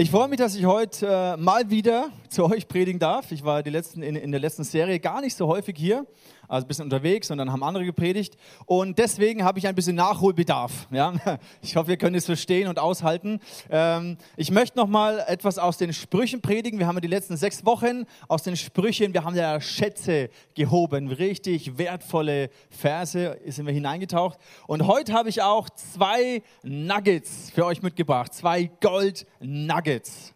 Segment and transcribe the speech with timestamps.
[0.00, 3.32] Ich freue mich, dass ich heute äh, mal wieder zu euch predigen darf.
[3.32, 6.06] Ich war die letzten, in, in, der letzten Serie gar nicht so häufig hier,
[6.50, 8.36] also ein bisschen unterwegs und dann haben andere gepredigt.
[8.66, 10.88] Und deswegen habe ich ein bisschen Nachholbedarf.
[10.90, 11.14] Ja?
[11.62, 13.40] Ich hoffe, ihr könnt es verstehen und aushalten.
[13.70, 16.78] Ähm, ich möchte noch mal etwas aus den Sprüchen predigen.
[16.78, 21.08] Wir haben ja die letzten sechs Wochen aus den Sprüchen, wir haben ja Schätze gehoben,
[21.08, 24.38] richtig wertvolle Verse sind wir hineingetaucht.
[24.66, 29.30] Und heute habe ich auch zwei Nuggets für euch mitgebracht, zwei Gold-Nuggets.
[29.40, 30.34] Nuggets.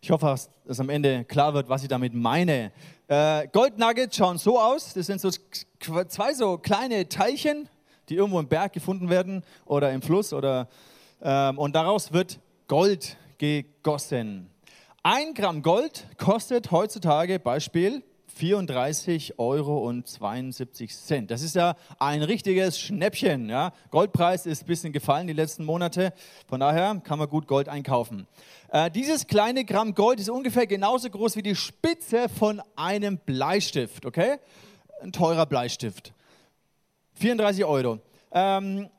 [0.00, 2.70] Ich hoffe, dass am Ende klar wird, was ich damit meine.
[3.08, 4.92] Äh, Gold Nuggets schauen so aus.
[4.92, 5.30] Das sind so
[5.80, 7.66] zwei so kleine Teilchen,
[8.10, 10.68] die irgendwo im Berg gefunden werden oder im Fluss oder
[11.22, 14.50] ähm, und daraus wird Gold gegossen.
[15.02, 18.02] Ein Gramm Gold kostet heutzutage Beispiel
[18.38, 19.90] 34,72 Euro.
[21.26, 23.48] Das ist ja ein richtiges Schnäppchen.
[23.48, 23.72] Ja?
[23.90, 26.12] Goldpreis ist ein bisschen gefallen die letzten Monate.
[26.46, 28.26] Von daher kann man gut Gold einkaufen.
[28.70, 34.04] Äh, dieses kleine Gramm Gold ist ungefähr genauso groß wie die Spitze von einem Bleistift.
[34.04, 34.36] Okay?
[35.00, 36.12] Ein teurer Bleistift.
[37.14, 38.00] 34 Euro.
[38.30, 38.90] Ähm,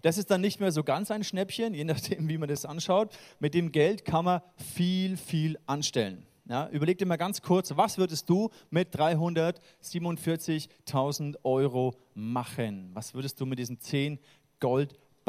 [0.02, 3.14] Das ist dann nicht mehr so ganz ein Schnäppchen, je nachdem, wie man das anschaut.
[3.40, 4.42] Mit dem Geld kann man
[4.74, 6.26] viel, viel anstellen.
[6.50, 12.90] Ja, überleg dir mal ganz kurz, was würdest du mit 347.000 Euro machen?
[12.94, 14.18] Was würdest du mit diesen 10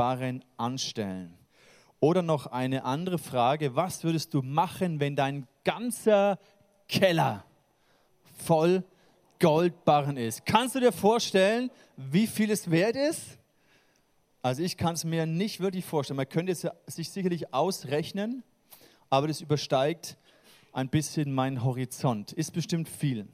[0.03, 1.33] Goldbarren anstellen?
[2.01, 6.41] Oder noch eine andere Frage, was würdest du machen, wenn dein ganzer
[6.89, 7.45] Keller
[8.39, 8.83] voll
[9.39, 10.45] Goldbarren ist?
[10.45, 13.39] Kannst du dir vorstellen, wie viel es wert ist?
[14.43, 16.17] Also ich kann es mir nicht wirklich vorstellen.
[16.17, 18.43] Man könnte es sich sicherlich ausrechnen,
[19.09, 20.17] aber das übersteigt
[20.73, 22.33] ein bisschen meinen Horizont.
[22.33, 23.29] Ist bestimmt viel.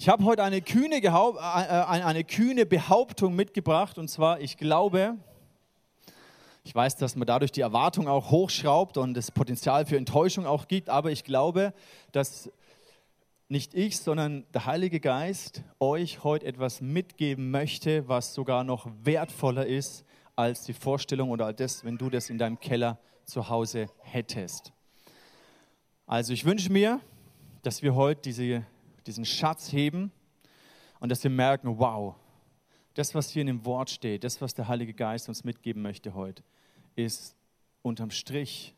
[0.00, 5.18] Ich habe heute eine kühne, äh, äh, eine kühne Behauptung mitgebracht und zwar, ich glaube,
[6.64, 10.68] ich weiß, dass man dadurch die Erwartung auch hochschraubt und das Potenzial für Enttäuschung auch
[10.68, 11.74] gibt, aber ich glaube,
[12.12, 12.50] dass
[13.50, 19.66] nicht ich, sondern der Heilige Geist euch heute etwas mitgeben möchte, was sogar noch wertvoller
[19.66, 24.72] ist als die Vorstellung oder das, wenn du das in deinem Keller zu Hause hättest.
[26.06, 27.00] Also ich wünsche mir,
[27.60, 28.64] dass wir heute diese,
[29.06, 30.12] diesen Schatz heben
[30.98, 32.14] und dass wir merken, wow,
[32.94, 36.14] das, was hier in dem Wort steht, das, was der Heilige Geist uns mitgeben möchte
[36.14, 36.42] heute,
[36.96, 37.36] ist
[37.82, 38.74] unterm Strich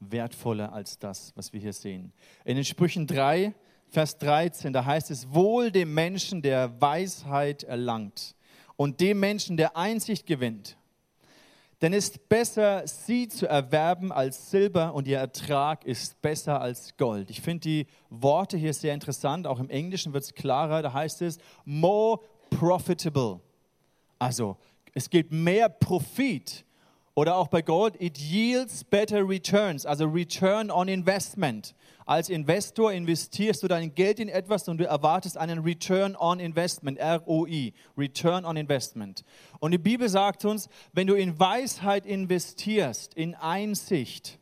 [0.00, 2.12] wertvoller als das, was wir hier sehen.
[2.44, 3.54] In den Sprüchen 3
[3.90, 8.36] Vers 13, da heißt es, wohl dem Menschen, der Weisheit erlangt
[8.76, 10.76] und dem Menschen, der Einsicht gewinnt.
[11.82, 16.96] Denn es ist besser, sie zu erwerben als Silber und ihr Ertrag ist besser als
[16.98, 17.30] Gold.
[17.30, 19.46] Ich finde die Worte hier sehr interessant.
[19.46, 20.82] Auch im Englischen wird es klarer.
[20.82, 22.20] Da heißt es more
[22.50, 23.40] profitable.
[24.18, 24.58] Also
[24.92, 26.66] es gibt mehr Profit.
[27.14, 31.74] Oder auch bei Gold, it yields better returns, also Return on Investment.
[32.06, 36.98] Als Investor investierst du dein Geld in etwas und du erwartest einen Return on Investment,
[37.00, 39.24] ROI, Return on Investment.
[39.58, 44.38] Und die Bibel sagt uns, wenn du in Weisheit investierst, in Einsicht,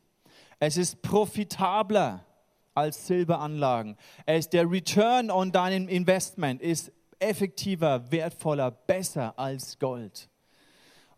[0.61, 2.25] es ist profitabler
[2.75, 3.97] als Silberanlagen.
[4.25, 10.29] Es, der Return on deinem Investment ist effektiver, wertvoller, besser als Gold.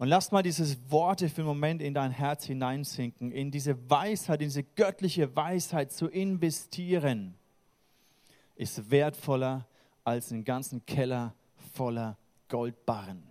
[0.00, 4.40] Und lass mal diese Worte für einen Moment in dein Herz hineinsinken, in diese Weisheit,
[4.40, 7.34] in diese göttliche Weisheit zu investieren,
[8.56, 9.66] ist wertvoller
[10.02, 11.34] als einen ganzen Keller
[11.74, 12.16] voller
[12.48, 13.22] Goldbarren.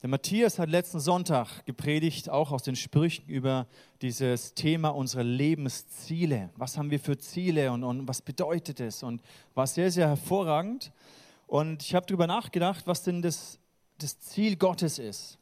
[0.00, 3.66] Der Matthias hat letzten Sonntag gepredigt, auch aus den Sprüchen über
[4.00, 6.48] dieses Thema unserer Lebensziele.
[6.56, 9.02] Was haben wir für Ziele und, und was bedeutet es?
[9.02, 9.20] Und
[9.54, 10.92] war sehr, sehr hervorragend.
[11.50, 13.58] Und ich habe darüber nachgedacht, was denn das,
[13.98, 15.36] das Ziel Gottes ist.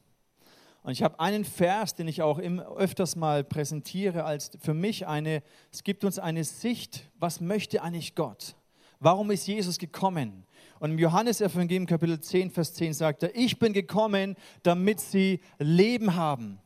[0.83, 5.43] Und ich habe einen Vers, den ich auch öfters mal präsentiere, als für mich eine,
[5.71, 8.57] es gibt uns eine Sicht, was möchte eigentlich Gott?
[9.01, 10.47] Warum ist Jesus gekommen?
[10.81, 16.15] Und im Johannesevangelium Kapitel 10, Vers 10 sagt er, ich bin gekommen, damit sie Leben
[16.15, 16.59] haben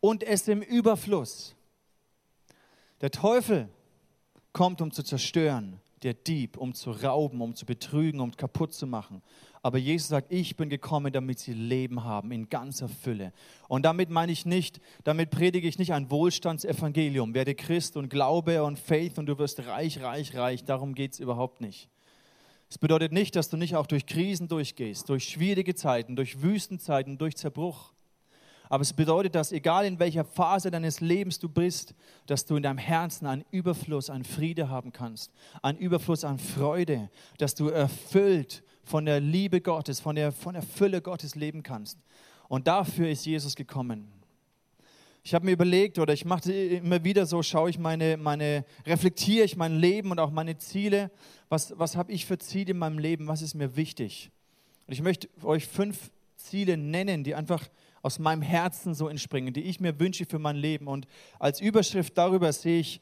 [0.00, 1.56] und es im Überfluss.
[3.00, 3.70] Der Teufel
[4.52, 8.86] kommt, um zu zerstören, der Dieb, um zu rauben, um zu betrügen, um kaputt zu
[8.86, 9.22] machen.
[9.62, 13.32] Aber Jesus sagt, ich bin gekommen, damit sie Leben haben in ganzer Fülle.
[13.68, 17.34] Und damit meine ich nicht, damit predige ich nicht ein Wohlstandsevangelium.
[17.34, 20.64] Werde Christ und Glaube und Faith und du wirst reich, reich, reich.
[20.64, 21.90] Darum geht es überhaupt nicht.
[22.70, 27.18] Es bedeutet nicht, dass du nicht auch durch Krisen durchgehst, durch schwierige Zeiten, durch Wüstenzeiten,
[27.18, 27.92] durch Zerbruch.
[28.70, 31.92] Aber es bedeutet, dass egal in welcher Phase deines Lebens du bist,
[32.26, 37.10] dass du in deinem Herzen einen Überfluss an Friede haben kannst, einen Überfluss an Freude,
[37.38, 41.98] dass du erfüllt von der Liebe Gottes, von der, von der Fülle Gottes leben kannst.
[42.48, 44.06] Und dafür ist Jesus gekommen.
[45.24, 49.44] Ich habe mir überlegt oder ich mache immer wieder so, schaue ich meine, meine, reflektiere
[49.44, 51.10] ich mein Leben und auch meine Ziele.
[51.48, 53.26] Was, was habe ich für Ziele in meinem Leben?
[53.26, 54.30] Was ist mir wichtig?
[54.86, 57.68] Und ich möchte euch fünf Ziele nennen, die einfach
[58.02, 60.86] aus meinem Herzen so entspringen, die ich mir wünsche für mein Leben.
[60.86, 61.06] Und
[61.38, 63.00] als Überschrift darüber sehe ich,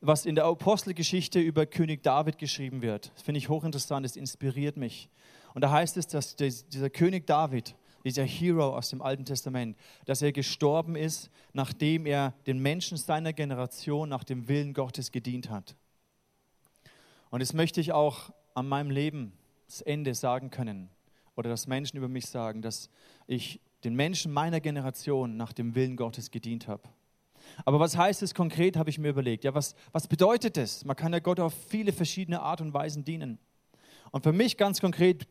[0.00, 3.12] was in der Apostelgeschichte über König David geschrieben wird.
[3.14, 5.08] Das finde ich hochinteressant, es inspiriert mich.
[5.54, 10.20] Und da heißt es, dass dieser König David, dieser Hero aus dem Alten Testament, dass
[10.20, 15.76] er gestorben ist, nachdem er den Menschen seiner Generation nach dem Willen Gottes gedient hat.
[17.30, 20.90] Und das möchte ich auch an meinem Lebensende sagen können
[21.36, 22.90] oder dass Menschen über mich sagen, dass
[23.26, 26.82] ich den Menschen meiner Generation nach dem Willen Gottes gedient habe.
[27.64, 29.44] Aber was heißt es konkret, habe ich mir überlegt.
[29.44, 30.84] Ja, was, was bedeutet es?
[30.84, 33.38] Man kann ja Gott auf viele verschiedene Art und Weisen dienen.
[34.10, 35.26] Und für mich ganz konkret,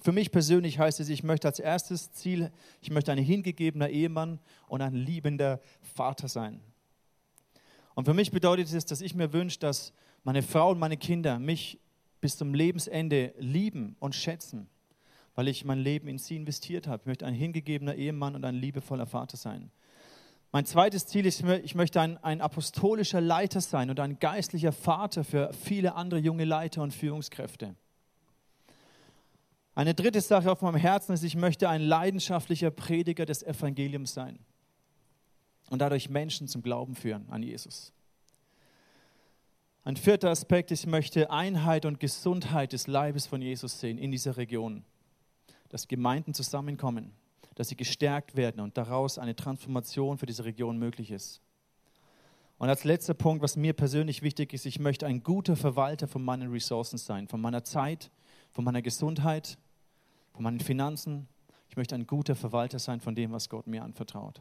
[0.00, 4.40] für mich persönlich heißt es, ich möchte als erstes Ziel, ich möchte ein hingegebener Ehemann
[4.68, 6.60] und ein liebender Vater sein.
[7.94, 9.92] Und für mich bedeutet es, dass ich mir wünsche, dass
[10.24, 11.78] meine Frau und meine Kinder mich
[12.20, 14.68] bis zum Lebensende lieben und schätzen
[15.34, 17.02] weil ich mein Leben in sie investiert habe.
[17.02, 19.70] Ich möchte ein hingegebener Ehemann und ein liebevoller Vater sein.
[20.52, 25.24] Mein zweites Ziel ist, ich möchte ein, ein apostolischer Leiter sein und ein geistlicher Vater
[25.24, 27.74] für viele andere junge Leiter und Führungskräfte.
[29.74, 34.38] Eine dritte Sache auf meinem Herzen ist, ich möchte ein leidenschaftlicher Prediger des Evangeliums sein
[35.70, 37.92] und dadurch Menschen zum Glauben führen an Jesus.
[39.82, 44.12] Ein vierter Aspekt ist, ich möchte Einheit und Gesundheit des Leibes von Jesus sehen in
[44.12, 44.84] dieser Region
[45.68, 47.12] dass Gemeinden zusammenkommen,
[47.54, 51.40] dass sie gestärkt werden und daraus eine Transformation für diese Region möglich ist.
[52.58, 56.24] Und als letzter Punkt, was mir persönlich wichtig ist, ich möchte ein guter Verwalter von
[56.24, 58.10] meinen Ressourcen sein, von meiner Zeit,
[58.52, 59.58] von meiner Gesundheit,
[60.32, 61.28] von meinen Finanzen.
[61.68, 64.40] Ich möchte ein guter Verwalter sein von dem, was Gott mir anvertraut.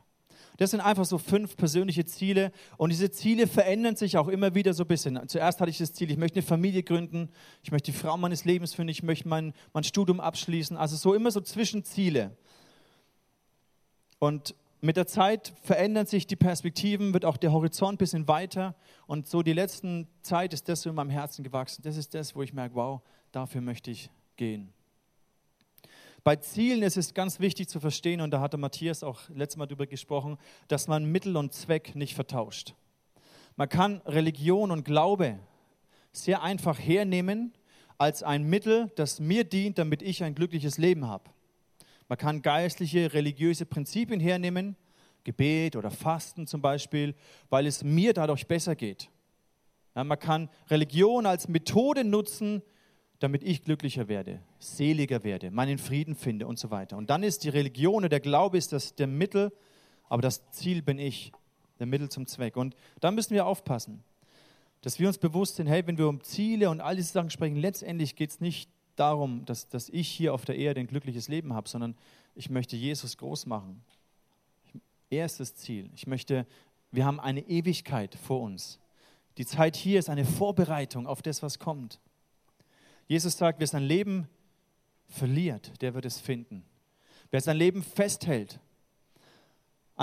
[0.58, 4.74] Das sind einfach so fünf persönliche Ziele und diese Ziele verändern sich auch immer wieder
[4.74, 5.20] so ein bisschen.
[5.28, 7.30] Zuerst hatte ich das Ziel, ich möchte eine Familie gründen,
[7.64, 10.78] ich möchte die Frau meines Lebens finden, ich möchte mein, mein Studium abschließen.
[10.78, 12.36] Also so immer so Zwischenziele.
[14.20, 18.76] Und mit der Zeit verändern sich die Perspektiven, wird auch der Horizont ein bisschen weiter.
[19.08, 21.84] Und so die letzten Zeit ist das so in meinem Herzen gewachsen.
[21.84, 23.02] Das ist das, wo ich merke, wow,
[23.32, 24.74] dafür möchte ich gehen.
[26.24, 29.66] Bei Zielen ist es ganz wichtig zu verstehen, und da hatte Matthias auch letztes Mal
[29.66, 30.38] darüber gesprochen,
[30.70, 32.76] dass man Mittel und Zweck nicht vertauscht.
[33.58, 35.38] Man kann Religion und Glaube
[36.14, 37.54] sehr einfach hernehmen
[37.98, 41.30] als ein Mittel, das mir dient, damit ich ein glückliches Leben habe.
[42.08, 44.78] Man kann geistliche, religiöse Prinzipien hernehmen,
[45.26, 47.16] Gebet oder Fasten zum Beispiel,
[47.50, 49.10] weil es mir dadurch besser geht.
[49.96, 52.62] Ja, man kann Religion als Methode nutzen,
[53.24, 56.98] damit ich glücklicher werde, seliger werde, meinen Frieden finde und so weiter.
[56.98, 59.54] Und dann ist die Religion oder der Glaube ist das der Mittel,
[60.10, 61.32] aber das Ziel bin ich,
[61.80, 62.58] der Mittel zum Zweck.
[62.58, 64.04] Und da müssen wir aufpassen,
[64.82, 67.56] dass wir uns bewusst sind, hey, wenn wir um Ziele und all diese Sachen sprechen,
[67.56, 71.54] letztendlich geht es nicht darum, dass, dass ich hier auf der Erde ein glückliches Leben
[71.54, 71.96] habe, sondern
[72.36, 73.86] ich möchte Jesus groß machen.
[75.10, 75.90] Er ist das Ziel.
[75.96, 76.46] Ich möchte,
[76.92, 78.82] wir haben eine Ewigkeit vor uns.
[79.38, 82.02] Die Zeit hier ist eine Vorbereitung auf das, was kommt.
[83.08, 84.28] Jesus sagt, wer sein Leben
[85.08, 86.64] verliert, der wird es finden.
[87.32, 88.60] Wer sein Leben festhält,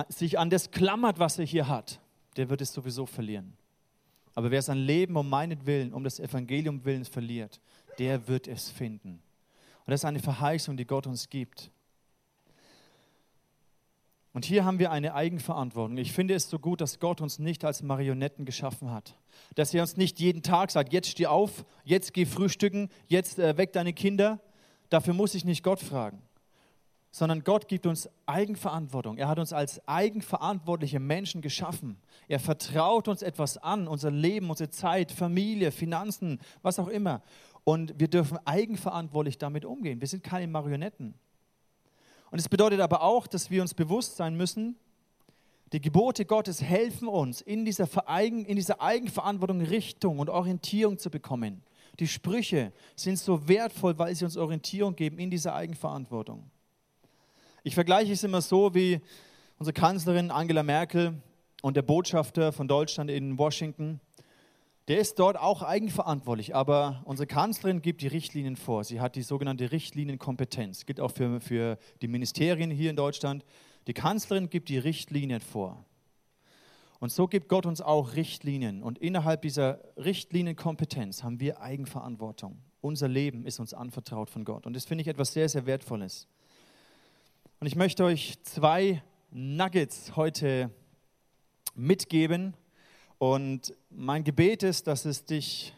[0.08, 2.00] sich an das klammert, was er hier hat,
[2.36, 3.56] der wird es sowieso verlieren.
[4.34, 7.60] Aber wer sein Leben um meinetwillen, um das Evangelium willen verliert,
[7.98, 9.22] der wird es finden.
[9.84, 11.70] Und das ist eine Verheißung, die Gott uns gibt.
[14.32, 15.96] Und hier haben wir eine Eigenverantwortung.
[15.96, 19.16] Ich finde es so gut, dass Gott uns nicht als Marionetten geschaffen hat.
[19.56, 23.56] Dass er uns nicht jeden Tag sagt, jetzt steh auf, jetzt geh frühstücken, jetzt äh,
[23.56, 24.40] weck deine Kinder.
[24.88, 26.22] Dafür muss ich nicht Gott fragen.
[27.10, 29.18] Sondern Gott gibt uns Eigenverantwortung.
[29.18, 31.96] Er hat uns als eigenverantwortliche Menschen geschaffen.
[32.28, 37.20] Er vertraut uns etwas an, unser Leben, unsere Zeit, Familie, Finanzen, was auch immer.
[37.64, 40.00] Und wir dürfen eigenverantwortlich damit umgehen.
[40.00, 41.14] Wir sind keine Marionetten.
[42.30, 44.76] Und es bedeutet aber auch, dass wir uns bewusst sein müssen,
[45.72, 51.10] die Gebote Gottes helfen uns, in dieser, Vereigen, in dieser Eigenverantwortung Richtung und Orientierung zu
[51.10, 51.62] bekommen.
[52.00, 56.50] Die Sprüche sind so wertvoll, weil sie uns Orientierung geben in dieser Eigenverantwortung.
[57.62, 59.00] Ich vergleiche es immer so wie
[59.58, 61.20] unsere Kanzlerin Angela Merkel
[61.62, 64.00] und der Botschafter von Deutschland in Washington.
[64.88, 68.82] Der ist dort auch eigenverantwortlich, aber unsere Kanzlerin gibt die Richtlinien vor.
[68.82, 70.86] Sie hat die sogenannte Richtlinienkompetenz.
[70.86, 73.44] Gilt auch für, für die Ministerien hier in Deutschland.
[73.86, 75.84] Die Kanzlerin gibt die Richtlinien vor.
[76.98, 78.82] Und so gibt Gott uns auch Richtlinien.
[78.82, 82.58] Und innerhalb dieser Richtlinienkompetenz haben wir Eigenverantwortung.
[82.82, 84.66] Unser Leben ist uns anvertraut von Gott.
[84.66, 86.26] Und das finde ich etwas sehr, sehr Wertvolles.
[87.58, 90.70] Und ich möchte euch zwei Nuggets heute
[91.74, 92.54] mitgeben.
[93.20, 95.74] Und mein Gebet ist, dass es dich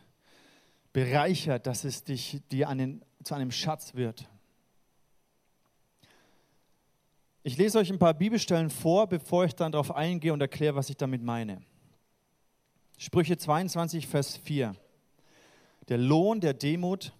[0.92, 4.28] bereichert, dass es dich dir einen, zu einem Schatz wird.
[7.42, 10.88] Ich lese euch ein paar Bibelstellen vor, bevor ich dann darauf eingehe und erkläre, was
[10.88, 11.60] ich damit meine.
[12.96, 14.76] Sprüche 22, Vers 4.
[15.88, 17.12] Der Lohn der Demut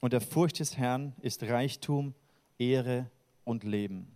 [0.00, 2.14] und der Furcht des Herrn ist Reichtum,
[2.58, 3.08] Ehre
[3.44, 4.08] und Leben.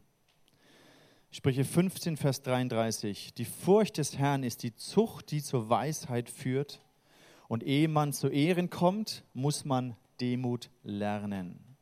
[1.37, 3.35] Sprüche 15, Vers 33.
[3.35, 6.81] Die Furcht des Herrn ist die Zucht, die zur Weisheit führt.
[7.47, 11.77] Und ehe man zu Ehren kommt, muss man Demut lernen.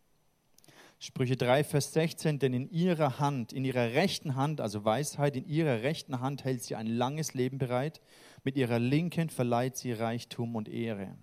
[0.99, 5.47] Sprüche 3, Vers 16, denn in ihrer Hand, in ihrer rechten Hand, also Weisheit, in
[5.47, 8.01] ihrer rechten Hand hält sie ein langes Leben bereit,
[8.43, 11.17] mit ihrer linken verleiht sie Reichtum und Ehre.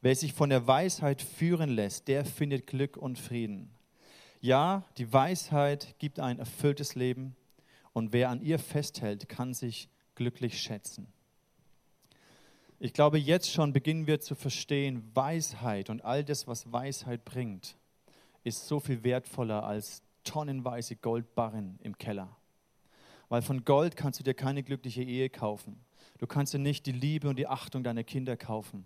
[0.00, 3.68] Wer sich von der Weisheit führen lässt, der findet Glück und Frieden.
[4.44, 7.34] Ja, die Weisheit gibt ein erfülltes Leben
[7.94, 11.06] und wer an ihr festhält, kann sich glücklich schätzen.
[12.78, 17.78] Ich glaube, jetzt schon beginnen wir zu verstehen, Weisheit und all das, was Weisheit bringt,
[18.42, 22.36] ist so viel wertvoller als tonnenweise Goldbarren im Keller.
[23.30, 25.80] Weil von Gold kannst du dir keine glückliche Ehe kaufen.
[26.18, 28.84] Du kannst dir nicht die Liebe und die Achtung deiner Kinder kaufen.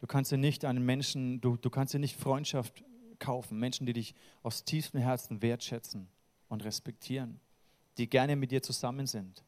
[0.00, 2.82] Du kannst dir nicht einen Menschen, du, du kannst dir nicht Freundschaft
[3.20, 3.58] kaufen.
[3.58, 6.08] Menschen, die dich aus tiefstem Herzen wertschätzen
[6.48, 7.40] und respektieren,
[7.98, 9.44] die gerne mit dir zusammen sind.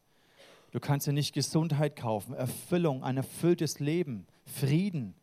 [0.71, 5.13] Du kannst dir nicht Gesundheit kaufen, Erfüllung, ein erfülltes Leben, Frieden,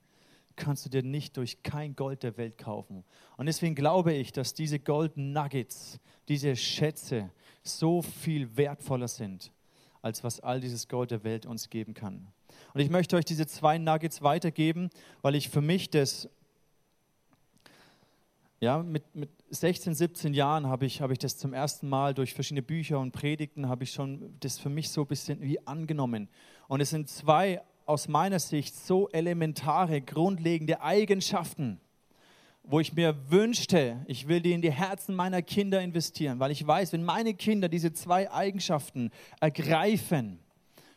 [0.56, 3.04] kannst du dir nicht durch kein Gold der Welt kaufen.
[3.36, 7.30] Und deswegen glaube ich, dass diese Golden Nuggets, diese Schätze
[7.64, 9.52] so viel wertvoller sind,
[10.02, 12.28] als was all dieses Gold der Welt uns geben kann.
[12.74, 14.90] Und ich möchte euch diese zwei Nuggets weitergeben,
[15.22, 16.28] weil ich für mich das,
[18.60, 22.34] ja, mit, mit 16, 17 Jahren habe ich, habe ich das zum ersten Mal durch
[22.34, 26.28] verschiedene Bücher und Predigten, habe ich schon das für mich so ein bisschen wie angenommen.
[26.68, 31.80] Und es sind zwei aus meiner Sicht so elementare, grundlegende Eigenschaften,
[32.62, 36.64] wo ich mir wünschte, ich will die in die Herzen meiner Kinder investieren, weil ich
[36.64, 40.38] weiß, wenn meine Kinder diese zwei Eigenschaften ergreifen,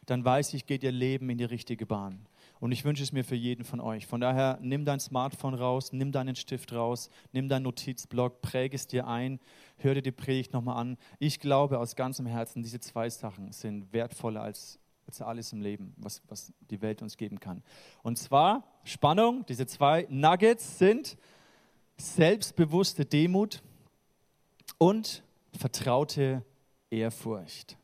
[0.06, 2.28] dann weiß ich, geht ihr Leben in die richtige Bahn.
[2.64, 4.08] Und ich wünsche es mir für jeden von euch.
[4.08, 8.88] Von daher, nimm dein Smartphone raus, nimm deinen Stift raus, nimm deinen Notizblock, präge es
[8.88, 9.42] dir ein,
[9.80, 10.98] hör dir die Predigt nochmal an.
[11.20, 15.94] Ich glaube aus ganzem Herzen, diese zwei Sachen sind wertvoller als als alles im Leben,
[15.98, 17.62] was, was die Welt uns geben kann.
[18.02, 21.18] Und zwar, Spannung, diese zwei Nuggets sind
[21.98, 23.62] selbstbewusste Demut
[24.78, 26.46] und vertraute
[26.90, 27.78] Ehrfurcht.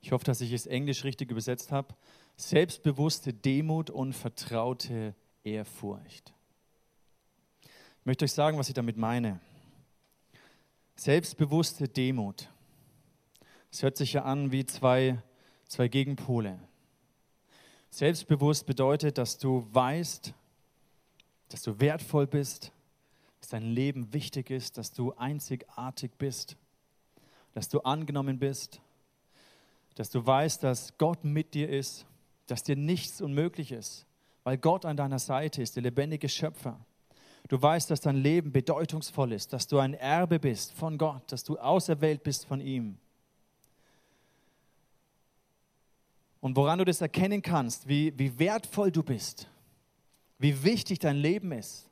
[0.00, 1.94] Ich hoffe, dass ich es englisch richtig übersetzt habe.
[2.38, 5.14] Selbstbewusste Demut und vertraute
[5.44, 6.32] Ehrfurcht.
[7.62, 9.40] Ich möchte euch sagen, was ich damit meine.
[10.96, 12.48] Selbstbewusste Demut.
[13.70, 15.20] Es hört sich ja an wie zwei
[15.66, 16.58] zwei Gegenpole.
[17.90, 20.32] Selbstbewusst bedeutet, dass du weißt,
[21.48, 22.72] dass du wertvoll bist,
[23.40, 26.56] dass dein Leben wichtig ist, dass du einzigartig bist,
[27.52, 28.80] dass du angenommen bist,
[29.94, 32.06] dass du weißt, dass Gott mit dir ist,
[32.48, 34.06] dass dir nichts unmöglich ist,
[34.42, 36.80] weil Gott an deiner Seite ist, der lebendige Schöpfer.
[37.48, 41.44] Du weißt, dass dein Leben bedeutungsvoll ist, dass du ein Erbe bist von Gott, dass
[41.44, 42.98] du auserwählt bist von ihm.
[46.40, 49.48] Und woran du das erkennen kannst, wie, wie wertvoll du bist,
[50.38, 51.88] wie wichtig dein Leben ist,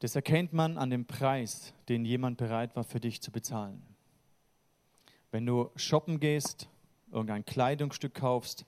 [0.00, 3.82] das erkennt man an dem Preis, den jemand bereit war für dich zu bezahlen.
[5.30, 6.68] Wenn du shoppen gehst,
[7.10, 8.66] irgendein Kleidungsstück kaufst,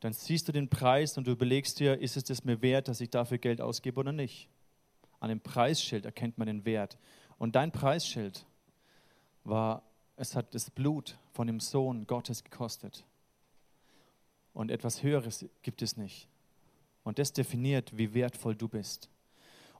[0.00, 3.00] dann siehst du den Preis und du überlegst dir, ist es das mir wert, dass
[3.00, 4.48] ich dafür Geld ausgebe oder nicht.
[5.20, 6.98] An dem Preisschild erkennt man den Wert.
[7.38, 8.44] Und dein Preisschild
[9.44, 9.82] war,
[10.16, 13.04] es hat das Blut von dem Sohn Gottes gekostet.
[14.52, 16.28] Und etwas Höheres gibt es nicht.
[17.02, 19.08] Und das definiert, wie wertvoll du bist.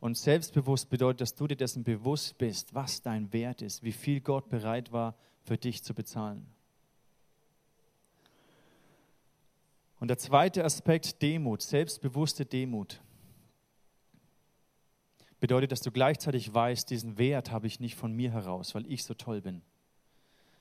[0.01, 4.21] Und selbstbewusst bedeutet, dass du dir dessen bewusst bist, was dein Wert ist, wie viel
[4.21, 6.47] Gott bereit war, für dich zu bezahlen.
[10.05, 13.01] Und der zweite Aspekt, Demut, selbstbewusste Demut.
[15.41, 19.03] bedeutet, dass du gleichzeitig weißt, diesen Wert habe ich nicht von mir heraus, weil ich
[19.03, 19.63] so toll bin,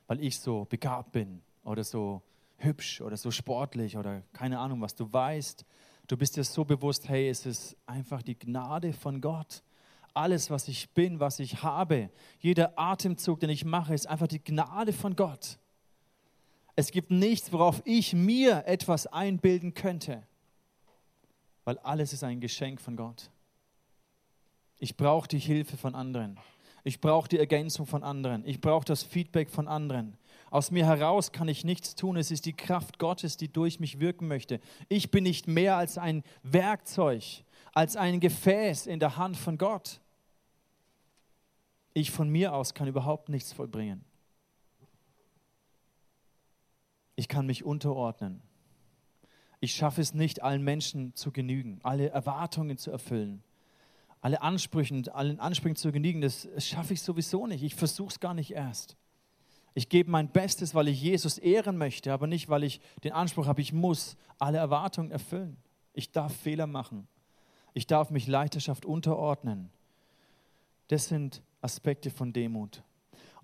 [0.07, 2.21] weil ich so begabt bin oder so
[2.55, 4.95] hübsch oder so sportlich oder keine Ahnung was.
[4.95, 5.65] Du weißt,
[6.07, 9.61] du bist dir so bewusst, hey, es ist einfach die Gnade von Gott.
[10.13, 12.09] Alles, was ich bin, was ich habe,
[12.39, 15.59] jeder Atemzug, den ich mache, ist einfach die Gnade von Gott.
[16.75, 20.23] Es gibt nichts, worauf ich mir etwas einbilden könnte,
[21.65, 23.29] weil alles ist ein Geschenk von Gott.
[24.79, 26.39] Ich brauche die Hilfe von anderen.
[26.83, 28.45] Ich brauche die Ergänzung von anderen.
[28.45, 30.17] Ich brauche das Feedback von anderen.
[30.49, 32.17] Aus mir heraus kann ich nichts tun.
[32.17, 34.59] Es ist die Kraft Gottes, die durch mich wirken möchte.
[34.89, 37.23] Ich bin nicht mehr als ein Werkzeug,
[37.73, 40.01] als ein Gefäß in der Hand von Gott.
[41.93, 44.03] Ich von mir aus kann überhaupt nichts vollbringen.
[47.15, 48.41] Ich kann mich unterordnen.
[49.59, 53.43] Ich schaffe es nicht, allen Menschen zu genügen, alle Erwartungen zu erfüllen,
[54.19, 56.21] alle Ansprüchen, allen Ansprüchen zu genügen.
[56.21, 57.63] Das schaffe ich sowieso nicht.
[57.63, 58.97] Ich versuche es gar nicht erst.
[59.75, 63.47] Ich gebe mein Bestes, weil ich Jesus ehren möchte, aber nicht, weil ich den Anspruch
[63.47, 65.57] habe, ich muss alle Erwartungen erfüllen.
[65.93, 67.07] Ich darf Fehler machen.
[67.73, 69.69] Ich darf mich Leiterschaft unterordnen.
[70.89, 72.83] Das sind Aspekte von Demut.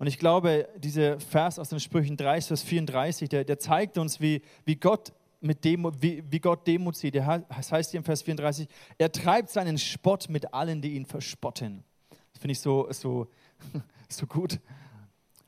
[0.00, 4.18] Und ich glaube, dieser Vers aus den Sprüchen 30, Vers 34, der, der zeigt uns,
[4.18, 7.16] wie, wie, Gott mit Demut, wie, wie Gott Demut sieht.
[7.16, 8.66] Das heißt hier im Vers 34,
[8.96, 11.84] er treibt seinen Spott mit allen, die ihn verspotten.
[12.32, 13.28] Das finde ich so, so,
[14.08, 14.58] so gut.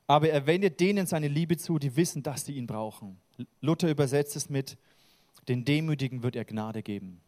[0.06, 3.16] Aber er wendet denen seine Liebe zu, die wissen, dass sie ihn brauchen.
[3.62, 4.76] Luther übersetzt es mit,
[5.48, 7.22] den Demütigen wird er Gnade geben.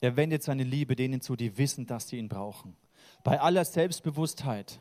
[0.00, 2.76] Er wendet seine Liebe denen zu, die wissen, dass sie ihn brauchen.
[3.22, 4.80] Bei aller Selbstbewusstheit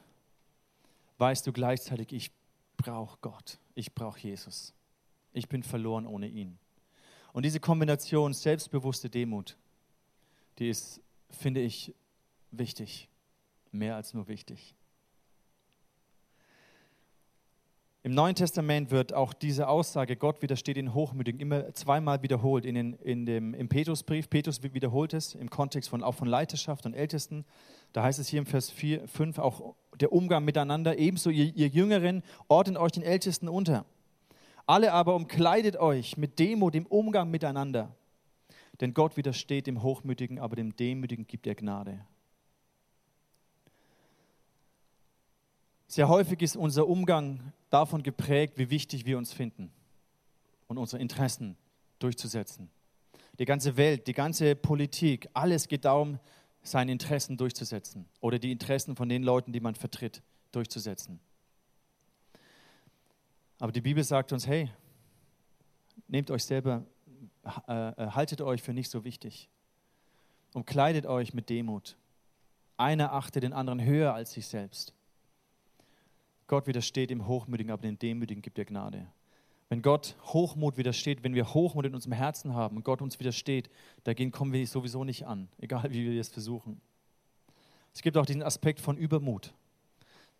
[1.17, 2.31] weißt du gleichzeitig, ich
[2.77, 4.73] brauche Gott, ich brauche Jesus.
[5.33, 6.57] Ich bin verloren ohne ihn.
[7.33, 9.57] Und diese Kombination selbstbewusste Demut,
[10.57, 11.93] die ist, finde ich,
[12.51, 13.09] wichtig,
[13.71, 14.75] mehr als nur wichtig.
[18.01, 22.63] Im Neuen Testament wird auch diese Aussage, Gott widersteht den Hochmütigen, immer zweimal wiederholt.
[22.63, 26.85] In den, in dem, Im Petrusbrief, Petrus wiederholt es im Kontext von, auch von Leiterschaft
[26.85, 27.43] und Ältesten.
[27.91, 30.97] Da heißt es hier im Vers 4, 5 auch der Umgang miteinander.
[30.97, 33.85] Ebenso ihr, ihr Jüngeren ordnet euch den Ältesten unter.
[34.65, 37.93] Alle aber umkleidet euch mit Demut im Umgang miteinander.
[38.79, 42.05] Denn Gott widersteht dem Hochmütigen, aber dem Demütigen gibt er Gnade.
[45.87, 49.71] Sehr häufig ist unser Umgang davon geprägt, wie wichtig wir uns finden
[50.67, 51.57] und unsere Interessen
[51.99, 52.69] durchzusetzen.
[53.37, 56.19] Die ganze Welt, die ganze Politik, alles geht darum,
[56.61, 61.19] seine Interessen durchzusetzen oder die Interessen von den Leuten, die man vertritt, durchzusetzen.
[63.59, 64.69] Aber die Bibel sagt uns, hey,
[66.07, 66.85] nehmt euch selber,
[67.67, 69.49] äh, äh haltet euch für nicht so wichtig.
[70.53, 71.97] Umkleidet euch mit Demut.
[72.77, 74.93] Einer achte den anderen höher als sich selbst.
[76.49, 79.07] Gott widersteht dem Hochmütigen, aber dem Demütigen gibt er Gnade.
[79.69, 83.69] Wenn Gott Hochmut widersteht, wenn wir Hochmut in unserem Herzen haben und Gott uns widersteht,
[84.03, 86.81] dagegen kommen wir sowieso nicht an, egal wie wir es versuchen.
[87.93, 89.53] Es gibt auch diesen Aspekt von Übermut.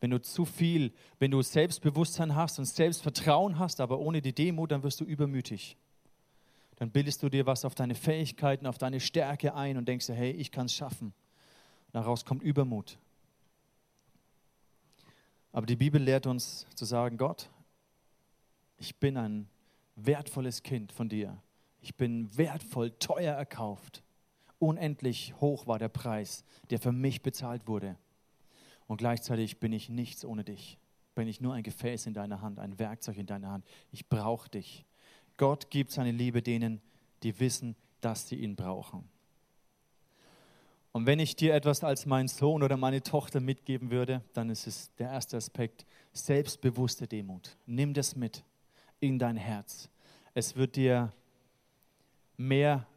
[0.02, 4.72] Wenn du zu viel, wenn du Selbstbewusstsein hast und Selbstvertrauen hast, aber ohne die Demut,
[4.72, 5.78] dann wirst du übermütig.
[6.78, 10.16] Dann bildest du dir was auf deine Fähigkeiten, auf deine Stärke ein und denkst dir,
[10.16, 11.14] hey, ich kann es schaffen.
[11.92, 12.98] Daraus kommt Übermut.
[15.52, 17.50] Aber die Bibel lehrt uns zu sagen, Gott,
[18.78, 19.48] ich bin ein
[19.96, 21.42] wertvolles Kind von dir.
[21.82, 24.04] Ich bin wertvoll, teuer erkauft.
[24.60, 27.98] Unendlich hoch war der Preis, der für mich bezahlt wurde.
[28.88, 30.78] Und gleichzeitig bin ich nichts ohne dich.
[31.16, 33.66] Bin ich nur ein Gefäß in deiner Hand, ein Werkzeug in deiner Hand.
[33.92, 34.86] Ich brauche dich.
[35.38, 36.82] Gott gibt seine Liebe denen,
[37.24, 39.10] die wissen, dass sie ihn brauchen.
[40.92, 44.66] Und wenn ich dir etwas als mein Sohn oder meine Tochter mitgeben würde, dann ist
[44.66, 47.58] es der erste Aspekt, selbstbewusste Demut.
[47.66, 48.44] Nimm das mit
[49.00, 49.90] in dein Herz.
[50.34, 51.14] Es wird dir
[52.38, 52.88] mehr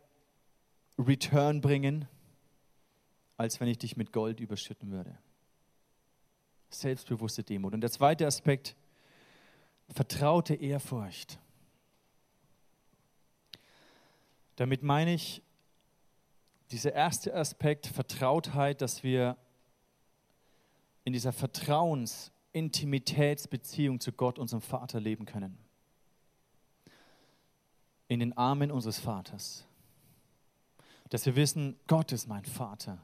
[0.99, 2.09] Return bringen,
[3.37, 5.19] als wenn ich dich mit Gold überschütten würde.
[6.71, 7.75] Selbstbewusste Demut.
[7.75, 8.75] Und der zweite Aspekt,
[9.91, 11.39] vertraute Ehrfurcht.
[14.57, 15.43] Damit meine ich,
[16.73, 19.37] dieser erste Aspekt, Vertrautheit, dass wir
[21.05, 25.59] in dieser Vertrauens-, Intimitätsbeziehung zu Gott, unserem Vater, leben können.
[28.09, 29.67] In den Armen unseres Vaters.
[31.09, 32.99] Dass wir wissen, Gott ist mein Vater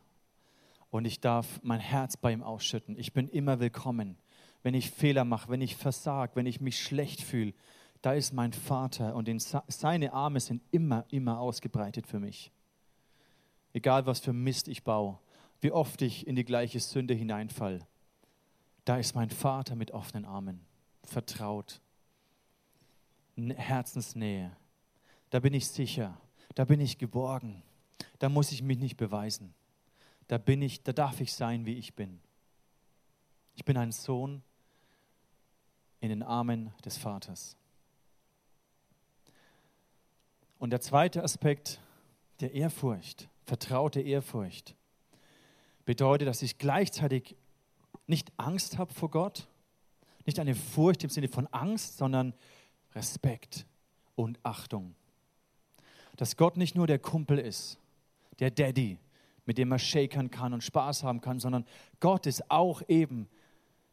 [0.91, 2.99] und ich darf mein Herz bei ihm ausschütten.
[2.99, 4.17] Ich bin immer willkommen.
[4.63, 7.55] Wenn ich Fehler mache, wenn ich versage, wenn ich mich schlecht fühle,
[8.03, 9.29] da ist mein Vater und
[9.69, 12.51] seine Arme sind immer, immer ausgebreitet für mich.
[13.79, 15.19] Egal was für Mist ich baue,
[15.61, 17.81] wie oft ich in die gleiche Sünde hineinfall,
[18.85, 20.61] da ist mein Vater mit offenen Armen,
[21.05, 21.81] vertraut,
[23.37, 24.57] Herzensnähe.
[25.31, 26.21] Da bin ich sicher,
[26.57, 27.63] da bin ich geborgen,
[28.19, 29.55] da muss ich mich nicht beweisen.
[30.27, 32.21] Da bin ich, da darf ich sein, wie ich bin.
[33.55, 34.43] Ich bin ein Sohn
[36.01, 37.57] in den Armen des Vaters.
[40.59, 41.81] Und der zweite Aspekt
[42.41, 44.77] der Ehrfurcht, vertraute Ehrfurcht,
[45.87, 47.35] bedeutet, dass ich gleichzeitig
[48.07, 49.49] nicht Angst habe vor Gott,
[50.27, 52.35] nicht eine Furcht im Sinne von Angst, sondern
[52.95, 53.67] Respekt
[54.15, 54.95] und Achtung.
[56.17, 57.79] Dass Gott nicht nur der Kumpel ist,
[58.39, 58.99] der Daddy,
[59.47, 61.65] mit dem man shakern kann und Spaß haben kann, sondern
[62.01, 63.29] Gott ist auch eben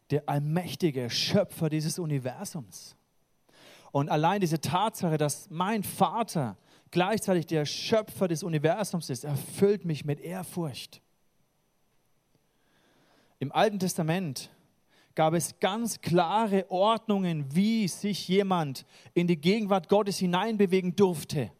[0.10, 2.96] der allmächtige Schöpfer dieses Universums.
[3.94, 6.58] Und allein diese Tatsache, dass mein Vater
[6.92, 11.02] gleichzeitig der Schöpfer des Universums ist, erfüllt mich mit Ehrfurcht.
[13.40, 14.50] Im Alten Testament
[15.14, 21.52] gab es ganz klare Ordnungen, wie sich jemand in die Gegenwart Gottes hineinbewegen durfte.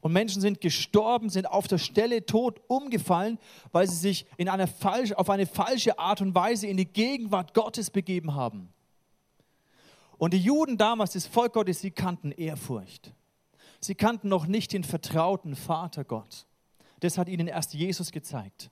[0.00, 3.38] Und Menschen sind gestorben, sind auf der Stelle tot umgefallen,
[3.72, 7.54] weil sie sich in eine falsch, auf eine falsche Art und Weise in die Gegenwart
[7.54, 8.72] Gottes begeben haben.
[10.18, 13.12] Und die Juden damals, das Volk Gottes, sie kannten Ehrfurcht.
[13.80, 16.46] Sie kannten noch nicht den vertrauten Vater Gott.
[17.00, 18.70] Das hat ihnen erst Jesus gezeigt.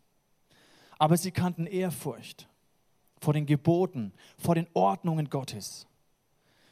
[0.98, 2.48] Aber sie kannten Ehrfurcht
[3.20, 5.86] vor den Geboten, vor den Ordnungen Gottes.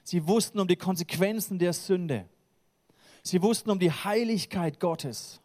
[0.05, 2.29] Sie wussten um die Konsequenzen der Sünde.
[3.23, 5.41] Sie wussten um die Heiligkeit Gottes.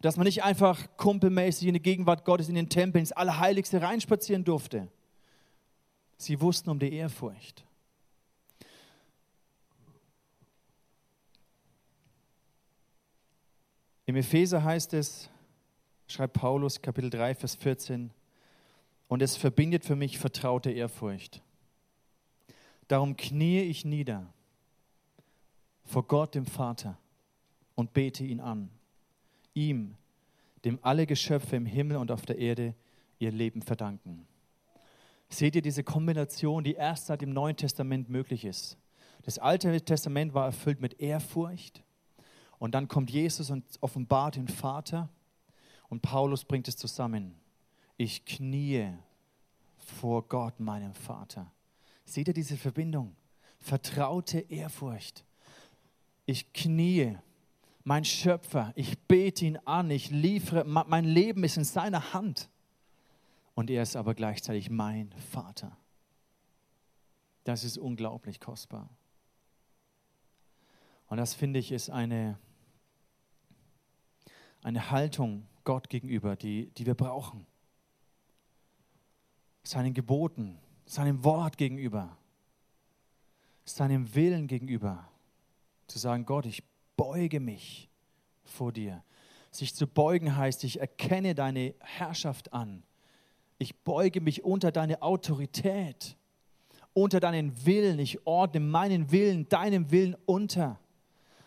[0.00, 4.44] Dass man nicht einfach kumpelmäßig in die Gegenwart Gottes in den Tempel ins Allerheiligste reinspazieren
[4.44, 4.88] durfte.
[6.16, 7.64] Sie wussten um die Ehrfurcht.
[14.06, 15.30] Im Epheser heißt es,
[16.08, 18.10] schreibt Paulus, Kapitel 3, Vers 14,
[19.08, 21.42] und es verbindet für mich vertraute Ehrfurcht.
[22.88, 24.26] Darum kniee ich nieder
[25.84, 26.98] vor Gott, dem Vater,
[27.74, 28.70] und bete ihn an.
[29.54, 29.94] Ihm,
[30.64, 32.74] dem alle Geschöpfe im Himmel und auf der Erde
[33.18, 34.26] ihr Leben verdanken.
[35.30, 38.76] Seht ihr diese Kombination, die erst seit dem Neuen Testament möglich ist?
[39.22, 41.83] Das Alte Testament war erfüllt mit Ehrfurcht
[42.58, 45.08] und dann kommt Jesus und offenbart den Vater
[45.88, 47.34] und Paulus bringt es zusammen.
[47.96, 48.92] Ich kniee
[49.78, 51.50] vor Gott, meinem Vater.
[52.04, 53.14] Seht ihr diese Verbindung?
[53.58, 55.24] Vertraute Ehrfurcht.
[56.26, 57.18] Ich kniee,
[57.84, 62.48] mein Schöpfer, ich bete ihn an, ich liefere, mein Leben ist in seiner Hand.
[63.54, 65.76] Und er ist aber gleichzeitig mein Vater.
[67.44, 68.88] Das ist unglaublich kostbar.
[71.14, 72.40] Und das finde ich ist eine,
[74.64, 77.46] eine Haltung Gott gegenüber, die, die wir brauchen.
[79.62, 82.18] Seinen Geboten, seinem Wort gegenüber,
[83.64, 85.08] seinem Willen gegenüber.
[85.86, 86.64] Zu sagen, Gott, ich
[86.96, 87.88] beuge mich
[88.42, 89.04] vor dir.
[89.52, 92.82] Sich zu beugen heißt, ich erkenne deine Herrschaft an.
[93.58, 96.16] Ich beuge mich unter deine Autorität,
[96.92, 98.00] unter deinen Willen.
[98.00, 100.80] Ich ordne meinen Willen, deinem Willen unter,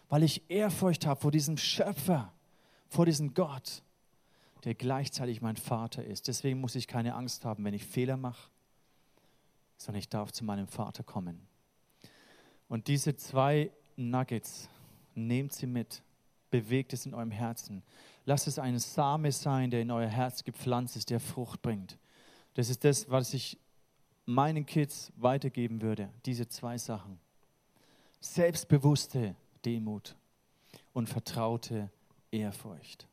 [0.09, 2.31] weil ich Ehrfurcht habe vor diesem Schöpfer,
[2.89, 3.83] vor diesem Gott,
[4.63, 6.27] der gleichzeitig mein Vater ist.
[6.27, 8.49] Deswegen muss ich keine Angst haben, wenn ich Fehler mache,
[9.77, 11.47] sondern ich darf zu meinem Vater kommen.
[12.67, 14.69] Und diese zwei Nuggets,
[15.17, 16.01] nehmt sie mit,
[16.49, 17.83] bewegt es in eurem Herzen.
[18.25, 21.97] Lasst es ein Same sein, der in euer Herz gepflanzt ist, der Frucht bringt.
[22.53, 23.57] Das ist das, was ich
[24.25, 27.19] meinen Kids weitergeben würde, diese zwei Sachen.
[28.19, 29.35] Selbstbewusste
[29.67, 30.15] Demut
[30.93, 31.91] und vertraute
[32.31, 33.05] Ehrfurcht.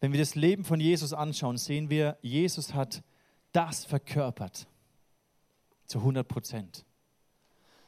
[0.00, 3.04] Wenn wir das Leben von Jesus anschauen, sehen wir, Jesus hat
[3.52, 4.66] das verkörpert
[5.86, 6.84] zu 100 Prozent.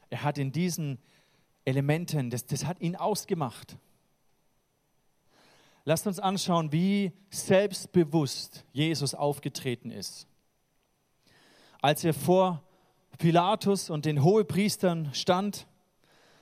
[0.09, 0.99] Er hat in diesen
[1.65, 3.77] Elementen, das, das hat ihn ausgemacht.
[5.85, 10.29] Lasst uns anschauen, wie selbstbewusst Jesus aufgetreten ist.
[11.83, 12.63] Als er vor
[13.19, 15.67] Pilatus und den Hohepriestern stand,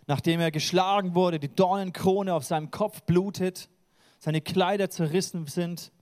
[0.09, 3.69] nachdem er geschlagen wurde, die Dornenkrone auf seinem Kopf blutet,
[4.19, 5.93] seine Kleider zerrissen sind,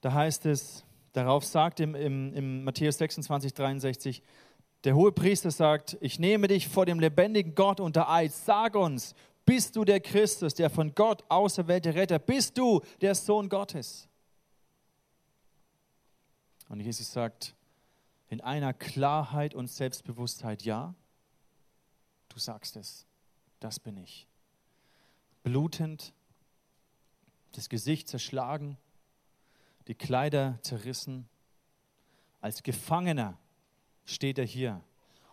[0.00, 4.22] da heißt es, darauf sagt im, im, im Matthäus 26, 63,
[4.84, 8.32] der hohe Priester sagt, ich nehme dich vor dem lebendigen Gott unter Eid.
[8.32, 12.18] Sag uns, bist du der Christus, der von Gott auserwählte Retter?
[12.18, 14.08] Bist du der Sohn Gottes?
[16.70, 17.54] Und Jesus sagt
[18.28, 20.94] in einer Klarheit und Selbstbewusstheit, ja,
[22.30, 23.06] du sagst es,
[23.60, 24.26] das bin ich.
[25.42, 26.12] Blutend
[27.52, 28.76] das Gesicht zerschlagen,
[29.88, 31.28] die Kleider zerrissen.
[32.40, 33.36] Als Gefangener
[34.04, 34.80] steht er hier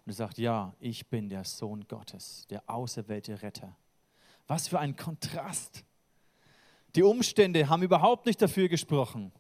[0.06, 3.76] und sagt, ja, ich bin der Sohn Gottes, der auserwählte Retter.
[4.48, 5.84] Was für ein Kontrast.
[6.96, 9.32] Die Umstände haben überhaupt nicht dafür gesprochen.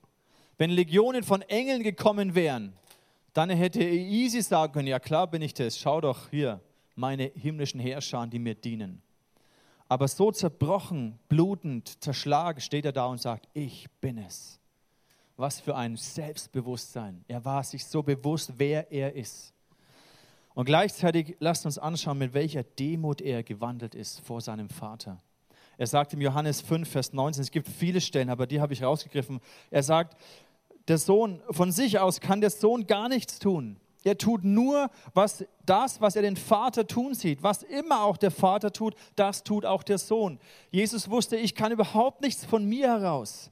[0.58, 2.74] Wenn Legionen von Engeln gekommen wären,
[3.34, 6.60] dann hätte er easy sagen können, ja klar bin ich das, schau doch hier,
[6.98, 9.02] meine himmlischen Herrscher, die mir dienen.
[9.88, 14.60] Aber so zerbrochen, blutend, zerschlagen steht er da und sagt, ich bin es.
[15.38, 17.24] Was für ein Selbstbewusstsein.
[17.28, 19.54] Er war sich so bewusst, wer er ist.
[20.56, 25.22] Und gleichzeitig lasst uns anschauen, mit welcher Demut er gewandelt ist vor seinem Vater.
[25.78, 28.82] Er sagt im Johannes 5, Vers 19, es gibt viele Stellen, aber die habe ich
[28.82, 29.40] rausgegriffen.
[29.70, 30.18] Er sagt,
[30.88, 33.80] der Sohn, von sich aus kann der Sohn gar nichts tun.
[34.04, 37.44] Er tut nur was, das, was er den Vater tun sieht.
[37.44, 40.40] Was immer auch der Vater tut, das tut auch der Sohn.
[40.72, 43.52] Jesus wusste, ich kann überhaupt nichts von mir heraus.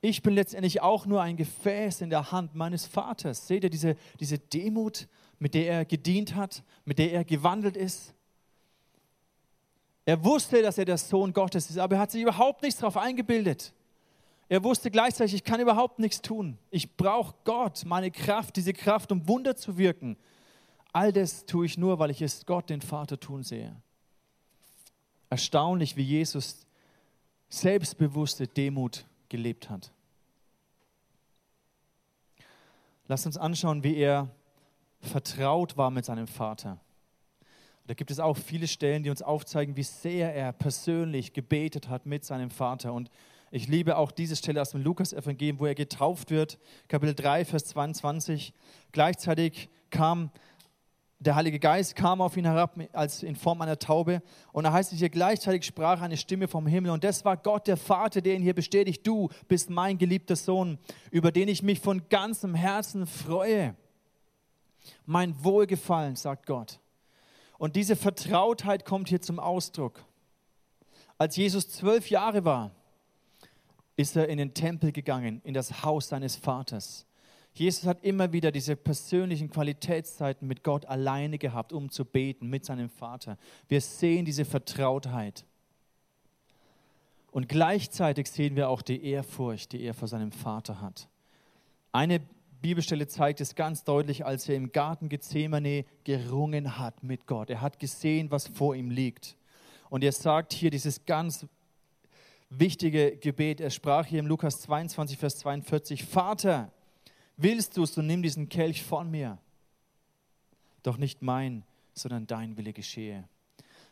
[0.00, 3.46] Ich bin letztendlich auch nur ein Gefäß in der Hand meines Vaters.
[3.46, 8.12] Seht ihr diese, diese Demut, mit der er gedient hat, mit der er gewandelt ist?
[10.04, 12.98] Er wusste, dass er der Sohn Gottes ist, aber er hat sich überhaupt nichts darauf
[12.98, 13.72] eingebildet.
[14.48, 16.58] Er wusste gleichzeitig, ich kann überhaupt nichts tun.
[16.70, 20.16] Ich brauche Gott, meine Kraft, diese Kraft, um Wunder zu wirken.
[20.92, 23.74] All das tue ich nur, weil ich es Gott, den Vater, tun sehe.
[25.30, 26.66] Erstaunlich, wie Jesus
[27.48, 29.92] selbstbewusste Demut gelebt hat.
[33.08, 34.28] Lasst uns anschauen, wie er
[35.00, 36.80] vertraut war mit seinem Vater.
[37.86, 42.06] Da gibt es auch viele Stellen, die uns aufzeigen, wie sehr er persönlich gebetet hat
[42.06, 42.94] mit seinem Vater.
[42.94, 43.10] Und
[43.54, 47.66] ich liebe auch diese Stelle aus dem Lukas-Evangelium, wo er getauft wird, Kapitel 3, Vers
[47.66, 48.52] 22.
[48.90, 50.32] Gleichzeitig kam
[51.20, 54.22] der Heilige Geist kam auf ihn herab als in Form einer Taube.
[54.52, 56.90] Und da heißt es hier, gleichzeitig sprach eine Stimme vom Himmel.
[56.90, 59.06] Und das war Gott, der Vater, der ihn hier bestätigt.
[59.06, 60.76] Du bist mein geliebter Sohn,
[61.12, 63.76] über den ich mich von ganzem Herzen freue.
[65.06, 66.80] Mein Wohlgefallen, sagt Gott.
[67.56, 70.04] Und diese Vertrautheit kommt hier zum Ausdruck.
[71.18, 72.72] Als Jesus zwölf Jahre war,
[73.96, 77.06] ist er in den Tempel gegangen, in das Haus seines Vaters.
[77.52, 82.64] Jesus hat immer wieder diese persönlichen Qualitätszeiten mit Gott alleine gehabt, um zu beten mit
[82.64, 83.38] seinem Vater.
[83.68, 85.44] Wir sehen diese Vertrautheit.
[87.30, 91.08] Und gleichzeitig sehen wir auch die Ehrfurcht, die er vor seinem Vater hat.
[91.92, 92.20] Eine
[92.60, 97.50] Bibelstelle zeigt es ganz deutlich, als er im Garten Gethsemane gerungen hat mit Gott.
[97.50, 99.36] Er hat gesehen, was vor ihm liegt.
[99.90, 101.46] Und er sagt hier dieses ganz
[102.58, 103.60] wichtige Gebet.
[103.60, 106.72] Er sprach hier im Lukas 22, Vers 42, Vater,
[107.36, 109.38] willst du, so nimm diesen Kelch von mir.
[110.82, 111.64] Doch nicht mein,
[111.94, 113.28] sondern dein Wille geschehe.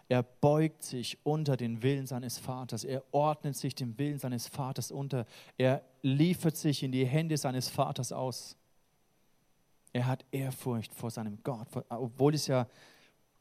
[0.09, 2.85] Er beugt sich unter den Willen seines Vaters.
[2.85, 5.25] Er ordnet sich dem Willen seines Vaters unter.
[5.57, 8.57] Er liefert sich in die Hände seines Vaters aus.
[9.93, 12.67] Er hat Ehrfurcht vor seinem Gott, obwohl es ja,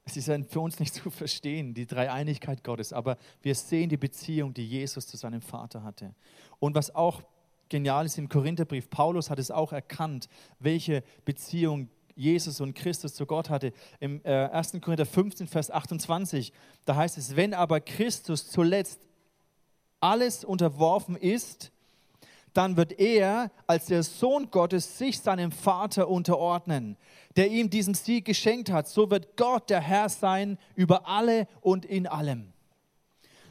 [0.05, 4.53] es ist für uns nicht zu verstehen, die Dreieinigkeit Gottes, aber wir sehen die Beziehung,
[4.53, 6.13] die Jesus zu seinem Vater hatte.
[6.59, 7.21] Und was auch
[7.69, 10.27] genial ist im Korintherbrief, Paulus hat es auch erkannt,
[10.59, 13.73] welche Beziehung Jesus und Christus zu Gott hatte.
[13.99, 14.73] Im äh, 1.
[14.81, 16.51] Korinther 15, Vers 28,
[16.85, 19.01] da heißt es, wenn aber Christus zuletzt
[20.01, 21.71] alles unterworfen ist,
[22.53, 26.97] dann wird er als der Sohn Gottes sich seinem Vater unterordnen,
[27.35, 28.87] der ihm diesen Sieg geschenkt hat.
[28.87, 32.51] So wird Gott der Herr sein über alle und in allem.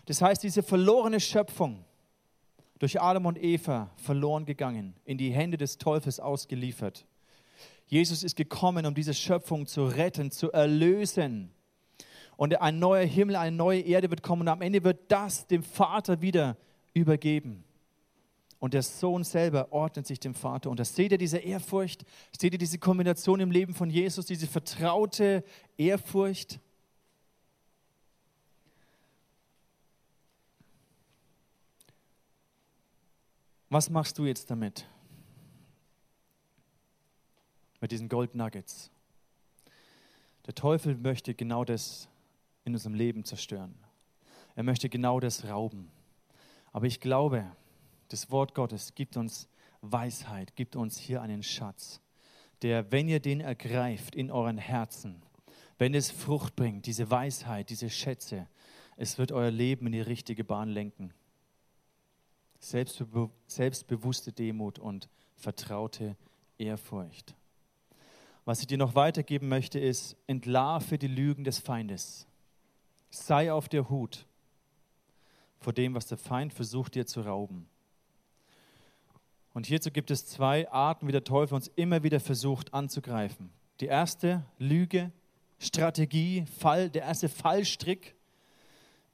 [0.07, 1.85] Das heißt, diese verlorene Schöpfung,
[2.79, 7.05] durch Adam und Eva verloren gegangen, in die Hände des Teufels ausgeliefert.
[7.87, 11.51] Jesus ist gekommen, um diese Schöpfung zu retten, zu erlösen.
[12.39, 15.63] Und ein neuer Himmel, eine neue Erde wird kommen und am Ende wird das dem
[15.63, 16.57] Vater wieder
[16.95, 17.65] übergeben
[18.61, 20.71] und der Sohn selber ordnet sich dem Vater.
[20.71, 22.05] Und das seht ihr diese Ehrfurcht,
[22.39, 25.43] seht ihr diese Kombination im Leben von Jesus, diese vertraute
[25.79, 26.61] Ehrfurcht.
[33.71, 34.87] Was machst du jetzt damit?
[37.81, 38.91] Mit diesen Gold Nuggets.
[40.47, 42.09] Der Teufel möchte genau das
[42.65, 43.75] in unserem Leben zerstören.
[44.55, 45.91] Er möchte genau das rauben.
[46.73, 47.51] Aber ich glaube,
[48.11, 49.49] das Wort Gottes gibt uns
[49.81, 52.01] Weisheit, gibt uns hier einen Schatz,
[52.63, 55.23] der, wenn ihr den ergreift in euren Herzen,
[55.79, 58.47] wenn es Frucht bringt, diese Weisheit, diese Schätze,
[58.97, 61.15] es wird euer Leben in die richtige Bahn lenken.
[62.59, 66.17] Selbstbe selbstbewusste Demut und vertraute
[66.59, 67.35] Ehrfurcht.
[68.45, 72.27] Was ich dir noch weitergeben möchte, ist, entlarve die Lügen des Feindes.
[73.09, 74.27] Sei auf der Hut
[75.61, 77.69] vor dem, was der Feind versucht dir zu rauben.
[79.53, 83.51] Und hierzu gibt es zwei Arten, wie der Teufel uns immer wieder versucht anzugreifen.
[83.81, 85.11] Die erste Lüge,
[85.59, 88.15] Strategie, Fall, der erste Fallstrick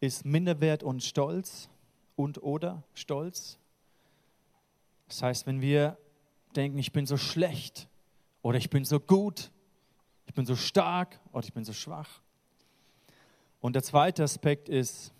[0.00, 1.68] ist Minderwert und Stolz
[2.16, 3.58] und oder Stolz.
[5.08, 5.96] Das heißt, wenn wir
[6.54, 7.88] denken, ich bin so schlecht
[8.42, 9.50] oder ich bin so gut,
[10.26, 12.20] ich bin so stark oder ich bin so schwach.
[13.60, 15.12] Und der zweite Aspekt ist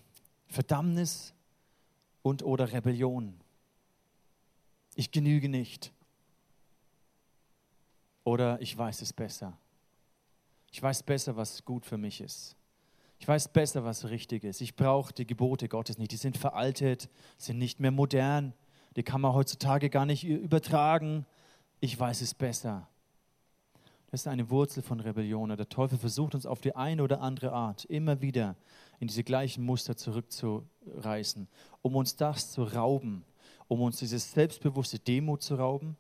[0.47, 1.35] Verdammnis
[2.23, 3.41] und oder Rebellion.
[4.97, 5.93] Ich genüge nicht.
[8.25, 9.57] Oder ich weiß es besser.
[10.73, 12.57] Ich weiß besser, was gut für mich ist.
[13.19, 14.61] Ich weiß besser, was richtig ist.
[14.61, 16.13] Ich brauche die Gebote Gottes nicht.
[16.13, 18.55] Die sind veraltet, sind nicht mehr modern.
[18.97, 21.27] Die kann man heutzutage gar nicht übertragen.
[21.81, 22.89] Ich weiß es besser.
[24.11, 25.55] Das ist eine Wurzel von Rebellion.
[25.55, 28.57] Der Teufel versucht uns auf die eine oder andere Art immer wieder
[28.99, 31.49] in diese gleichen Muster zurückzureißen,
[31.83, 33.25] um uns das zu rauben,
[33.69, 35.97] um uns diese selbstbewusste Demut zu rauben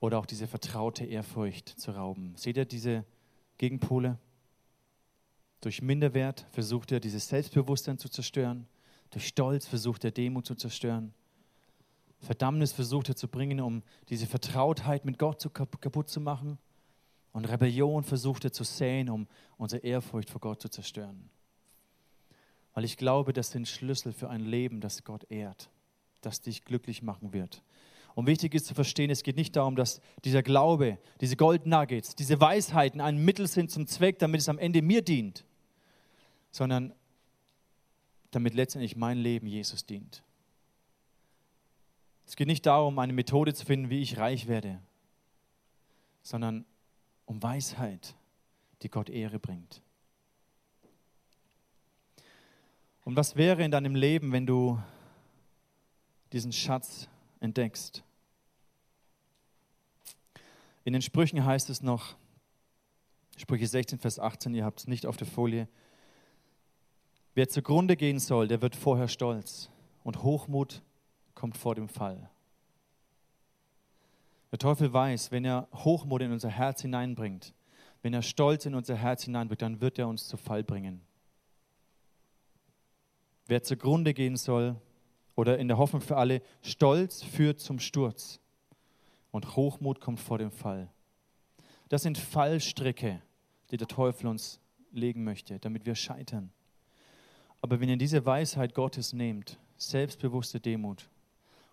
[0.00, 2.34] oder auch diese vertraute Ehrfurcht zu rauben.
[2.36, 3.04] Seht ihr diese
[3.58, 4.18] Gegenpole?
[5.60, 8.66] Durch Minderwert versucht er, dieses Selbstbewusstsein zu zerstören.
[9.10, 11.14] Durch Stolz versucht er, Demut zu zerstören.
[12.20, 16.58] Verdammnis versucht er zu bringen, um diese Vertrautheit mit Gott zu kaputt zu machen.
[17.32, 19.26] Und Rebellion versucht er zu säen, um
[19.58, 21.28] unsere Ehrfurcht vor Gott zu zerstören.
[22.72, 25.70] Weil ich glaube, das sind Schlüssel für ein Leben, das Gott ehrt,
[26.26, 27.62] das dich glücklich machen wird.
[28.14, 32.14] Und wichtig ist zu verstehen, es geht nicht darum, dass dieser Glaube, diese Gold Nuggets,
[32.14, 35.44] diese Weisheiten ein Mittel sind zum Zweck, damit es am Ende mir dient,
[36.50, 36.94] sondern
[38.30, 40.22] damit letztendlich mein Leben Jesus dient.
[42.26, 44.80] Es geht nicht darum, eine Methode zu finden, wie ich reich werde,
[46.22, 46.64] sondern
[47.26, 48.14] um Weisheit,
[48.82, 49.80] die Gott Ehre bringt.
[53.04, 54.80] Und was wäre in deinem Leben, wenn du
[56.32, 57.08] diesen Schatz
[57.40, 58.02] entdeckst?
[60.84, 62.16] In den Sprüchen heißt es noch,
[63.36, 65.68] Sprüche 16, Vers 18, ihr habt es nicht auf der Folie,
[67.34, 69.70] wer zugrunde gehen soll, der wird vorher stolz
[70.04, 70.82] und Hochmut
[71.34, 72.30] kommt vor dem Fall.
[74.52, 77.52] Der Teufel weiß, wenn er Hochmut in unser Herz hineinbringt,
[78.02, 81.00] wenn er Stolz in unser Herz hineinbringt, dann wird er uns zu Fall bringen.
[83.46, 84.76] Wer zugrunde gehen soll,
[85.36, 88.40] oder in der Hoffnung für alle, Stolz führt zum Sturz
[89.30, 90.88] und Hochmut kommt vor dem Fall.
[91.88, 93.22] Das sind Fallstricke,
[93.70, 94.58] die der Teufel uns
[94.90, 96.50] legen möchte, damit wir scheitern.
[97.60, 101.08] Aber wenn ihr diese Weisheit Gottes nehmt, selbstbewusste Demut,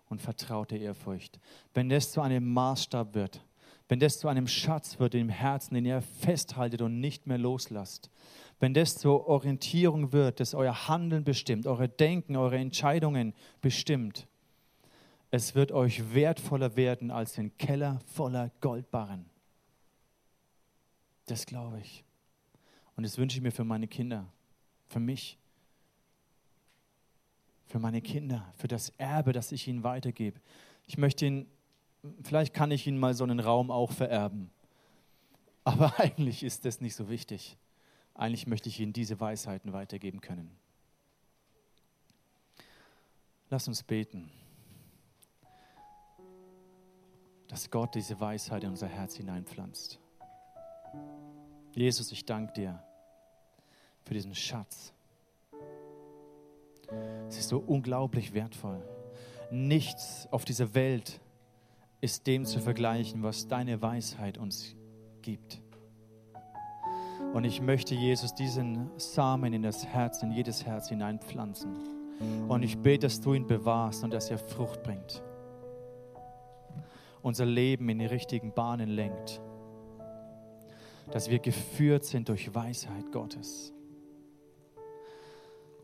[0.08, 1.40] und vertraute Ehrfurcht.
[1.72, 3.44] Wenn das zu einem Maßstab wird,
[3.88, 8.10] wenn das zu einem Schatz wird im Herzen, den ihr festhaltet und nicht mehr loslasst,
[8.64, 14.26] wenn das zur Orientierung wird, das euer Handeln bestimmt, eure Denken, eure Entscheidungen bestimmt,
[15.30, 19.26] es wird euch wertvoller werden als ein Keller voller Goldbarren.
[21.26, 22.04] Das glaube ich.
[22.96, 24.24] Und das wünsche ich mir für meine Kinder,
[24.88, 25.36] für mich
[27.66, 30.40] für meine Kinder, für das Erbe, das ich ihnen weitergebe.
[30.86, 31.46] Ich möchte ihnen,
[32.22, 34.50] vielleicht kann ich ihnen mal so einen Raum auch vererben.
[35.64, 37.58] Aber eigentlich ist das nicht so wichtig.
[38.14, 40.50] Eigentlich möchte ich ihnen diese Weisheiten weitergeben können.
[43.50, 44.30] Lass uns beten,
[47.48, 50.00] dass Gott diese Weisheit in unser Herz hineinpflanzt.
[51.74, 52.82] Jesus, ich danke dir
[54.04, 54.94] für diesen Schatz
[57.28, 58.82] es ist so unglaublich wertvoll.
[59.50, 61.20] Nichts auf dieser Welt
[62.00, 64.74] ist dem zu vergleichen, was deine Weisheit uns
[65.22, 65.60] gibt.
[67.34, 71.76] Und ich möchte, Jesus, diesen Samen in das Herz, in jedes Herz hineinpflanzen.
[72.48, 75.22] Und ich bete, dass du ihn bewahrst und dass er Frucht bringt.
[77.20, 79.42] Unser Leben in die richtigen Bahnen lenkt.
[81.10, 83.74] Dass wir geführt sind durch Weisheit Gottes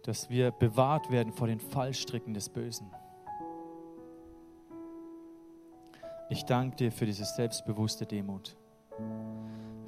[0.02, 2.90] dass wir bewahrt werden vor den Fallstricken des Bösen.
[6.28, 8.56] Ich danke dir für diese selbstbewusste Demut,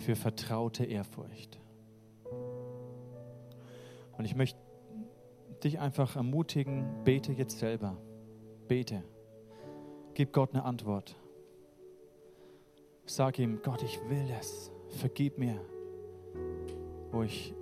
[0.02, 1.58] für vertraute Ehrfurcht.
[4.18, 4.58] Und ich möchte
[5.62, 7.96] dich einfach ermutigen, bete jetzt selber.
[8.68, 9.02] Bete.
[10.14, 11.16] Gib Gott eine Antwort.
[13.06, 14.70] Sag ihm, Gott, ich will das.
[14.88, 15.60] Vergib mir,
[17.10, 17.54] wo ich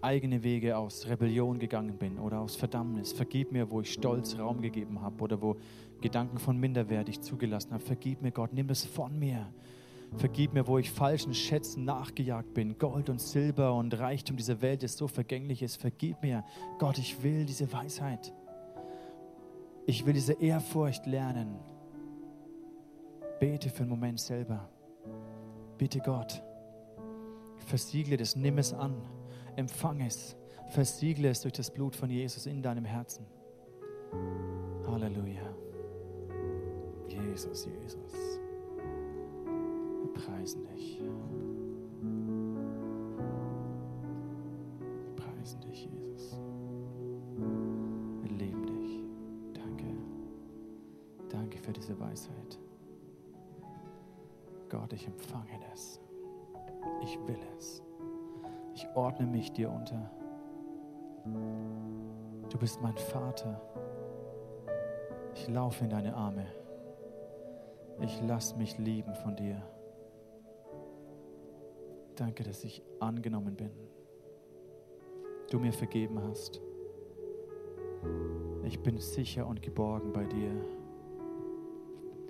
[0.00, 3.12] eigene Wege aus Rebellion gegangen bin oder aus Verdammnis.
[3.12, 5.56] Vergib mir, wo ich Stolz Raum gegeben habe oder wo
[6.00, 7.82] Gedanken von Minderwert ich zugelassen habe.
[7.82, 9.52] Vergib mir, Gott, nimm es von mir.
[10.16, 12.78] Vergib mir, wo ich falschen Schätzen nachgejagt bin.
[12.78, 15.76] Gold und Silber und Reichtum dieser Welt ist so vergänglich ist.
[15.76, 16.44] Vergib mir.
[16.78, 18.32] Gott, ich will diese Weisheit.
[19.86, 21.58] Ich will diese Ehrfurcht lernen.
[23.40, 24.68] Bete für einen Moment selber.
[25.78, 26.40] Bitte Gott,
[27.66, 28.94] versiegle das, nimm es an,
[29.56, 30.36] empfang es,
[30.68, 33.26] versiegle es durch das Blut von Jesus in deinem Herzen.
[34.86, 35.42] Halleluja.
[37.08, 38.31] Jesus, Jesus.
[40.14, 41.00] Preisen dich.
[45.04, 46.40] Wir preisen dich, Jesus.
[48.22, 49.04] Wir lieben dich.
[49.54, 49.86] Danke.
[51.28, 52.58] Danke für diese Weisheit.
[54.68, 56.00] Gott, ich empfange das.
[57.02, 57.82] Ich will es.
[58.74, 60.10] Ich ordne mich dir unter.
[62.48, 63.60] Du bist mein Vater.
[65.34, 66.46] Ich laufe in deine Arme.
[68.00, 69.62] Ich lasse mich lieben von dir.
[72.16, 73.70] Danke, dass ich angenommen bin.
[75.50, 76.60] Du mir vergeben hast.
[78.64, 80.50] Ich bin sicher und geborgen bei dir.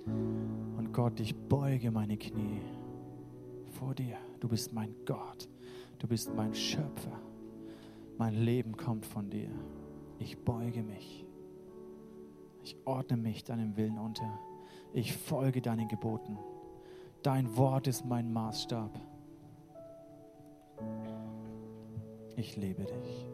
[0.05, 2.61] Und Gott, ich beuge meine Knie
[3.71, 4.17] vor dir.
[4.39, 5.47] Du bist mein Gott.
[5.99, 7.19] Du bist mein Schöpfer.
[8.17, 9.49] Mein Leben kommt von dir.
[10.19, 11.25] Ich beuge mich.
[12.63, 14.39] Ich ordne mich deinem Willen unter.
[14.93, 16.37] Ich folge deinen Geboten.
[17.21, 19.12] Dein Wort ist mein Maßstab.
[22.35, 23.32] Ich liebe dich.